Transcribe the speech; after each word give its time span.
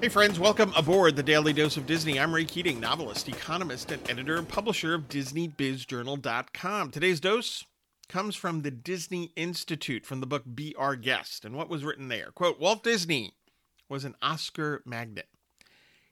Hey, 0.00 0.08
friends, 0.08 0.40
welcome 0.40 0.72
aboard 0.74 1.14
the 1.14 1.22
Daily 1.22 1.52
Dose 1.52 1.76
of 1.76 1.84
Disney. 1.84 2.18
I'm 2.18 2.34
Ray 2.34 2.46
Keating, 2.46 2.80
novelist, 2.80 3.28
economist, 3.28 3.92
and 3.92 4.10
editor 4.10 4.38
and 4.38 4.48
publisher 4.48 4.94
of 4.94 5.10
DisneyBizJournal.com. 5.10 6.90
Today's 6.90 7.20
dose 7.20 7.66
comes 8.08 8.34
from 8.34 8.62
the 8.62 8.70
Disney 8.70 9.30
Institute 9.36 10.06
from 10.06 10.20
the 10.20 10.26
book 10.26 10.44
Be 10.54 10.74
Our 10.78 10.96
Guest. 10.96 11.44
And 11.44 11.54
what 11.54 11.68
was 11.68 11.84
written 11.84 12.08
there? 12.08 12.30
Quote 12.34 12.58
Walt 12.58 12.82
Disney 12.82 13.34
was 13.90 14.06
an 14.06 14.14
Oscar 14.22 14.82
magnet. 14.86 15.28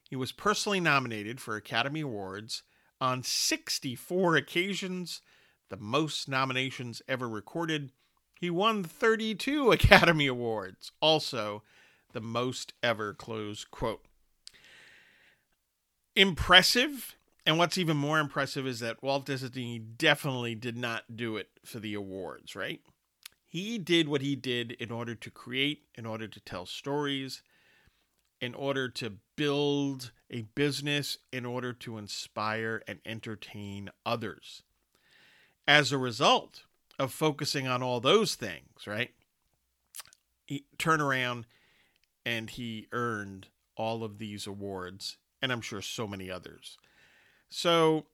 He 0.07 0.17
was 0.17 0.33
personally 0.33 0.81
nominated 0.81 1.41
for 1.41 1.57
Academy 1.57 2.03
Awards 2.03 2.65
on 3.01 3.23
64 3.23 4.37
occasions, 4.37 5.23
the 5.71 5.79
most 5.79 6.29
nominations 6.29 7.01
ever 7.09 7.27
recorded. 7.27 7.93
He 8.39 8.51
won 8.51 8.85
32 8.85 9.73
Academy 9.73 10.27
Awards, 10.27 10.93
also 11.01 11.63
the 12.19 12.25
most 12.25 12.73
ever, 12.83 13.15
close 13.15 13.65
quote. 13.65 14.05
Impressive. 16.17 17.15
And 17.47 17.59
what's 17.59 17.79
even 17.79 17.97
more 17.97 18.19
impressive 18.19 18.67
is 18.67 18.81
that 18.81 19.05
Walt 19.05 19.25
Disney 19.25 19.79
definitely 19.79 20.57
did 20.57 20.77
not 20.77 21.05
do 21.15 21.37
it 21.37 21.49
for 21.65 21.79
the 21.79 21.95
awards, 21.95 22.57
right? 22.57 22.81
He 23.47 23.79
did 23.79 24.09
what 24.09 24.21
he 24.21 24.35
did 24.35 24.73
in 24.73 24.91
order 24.91 25.15
to 25.15 25.31
create, 25.31 25.85
in 25.95 26.07
order 26.07 26.27
to 26.27 26.41
tell 26.41 26.67
stories, 26.67 27.41
in 28.41 28.53
order 28.53 28.89
to 28.89 29.13
build 29.37 30.11
a 30.29 30.43
business, 30.57 31.19
in 31.33 31.47
order 31.47 31.73
to 31.73 31.99
inspire 31.99 32.83
and 32.89 32.99
entertain 33.07 33.91
others. 34.05 34.65
As 35.69 35.93
a 35.93 35.99
result 35.99 36.65
of 36.99 37.13
focusing 37.13 37.69
on 37.69 37.81
all 37.81 38.01
those 38.01 38.35
things, 38.35 38.89
right? 38.89 39.13
He, 40.47 40.65
turn 40.79 41.01
around 41.01 41.47
and 42.29 42.51
he 42.51 42.87
earned 42.93 43.49
all 43.75 44.05
of 44.05 44.19
these 44.19 44.47
awards, 44.47 45.17
and 45.41 45.51
I'm 45.51 45.63
sure 45.63 45.81
so 45.81 46.07
many 46.07 46.31
others. 46.31 46.77
So 47.49 48.05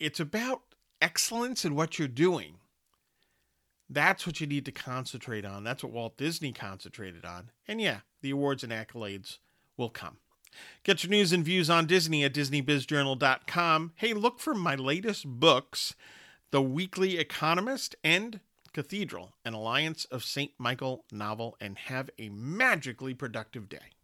it's 0.00 0.18
about 0.18 0.62
excellence 1.02 1.66
in 1.66 1.74
what 1.74 1.98
you're 1.98 2.08
doing. 2.08 2.54
That's 3.90 4.26
what 4.26 4.40
you 4.40 4.46
need 4.46 4.64
to 4.64 4.72
concentrate 4.72 5.44
on. 5.44 5.64
That's 5.64 5.82
what 5.82 5.92
Walt 5.92 6.16
Disney 6.16 6.50
concentrated 6.50 7.26
on. 7.26 7.50
And 7.66 7.78
yeah, 7.78 7.98
the 8.22 8.30
awards 8.30 8.64
and 8.64 8.72
accolades 8.72 9.36
will 9.76 9.90
come. 9.90 10.16
Get 10.82 11.04
your 11.04 11.10
news 11.10 11.34
and 11.34 11.44
views 11.44 11.68
on 11.68 11.84
Disney 11.84 12.24
at 12.24 12.32
DisneyBizJournal.com. 12.32 13.92
Hey, 13.96 14.14
look 14.14 14.40
for 14.40 14.54
my 14.54 14.76
latest 14.76 15.26
books 15.26 15.94
The 16.52 16.62
Weekly 16.62 17.18
Economist 17.18 17.96
and 18.02 18.40
Cathedral, 18.78 19.34
an 19.44 19.54
Alliance 19.54 20.04
of 20.04 20.22
St. 20.22 20.52
Michael 20.56 21.04
novel, 21.10 21.56
and 21.60 21.76
have 21.76 22.10
a 22.16 22.28
magically 22.28 23.12
productive 23.12 23.68
day. 23.68 23.97